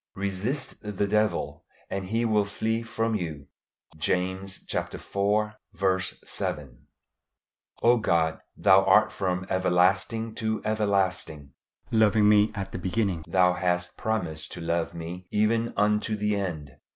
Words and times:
"Resist 0.15 0.81
the 0.81 1.05
devil, 1.07 1.63
and 1.87 2.05
he 2.05 2.25
will 2.25 2.43
flee 2.43 2.81
from 2.81 3.13
you." 3.13 3.45
James 3.99 4.65
iv. 4.73 5.55
7. 6.25 6.87
O 7.83 7.97
God, 7.99 8.39
Thou 8.57 8.83
art 8.83 9.11
from 9.11 9.45
everlasting 9.47 10.33
to 10.33 10.59
everlasting. 10.65 11.51
Loving 11.91 12.27
me 12.27 12.51
at 12.55 12.71
the 12.71 12.79
beginning, 12.79 13.23
Thou 13.27 13.53
hast 13.53 13.95
promised 13.95 14.51
to 14.53 14.59
love 14.59 14.95
me 14.95 15.27
even 15.29 15.71
unto 15.77 16.15
the 16.15 16.35
end. 16.35 16.77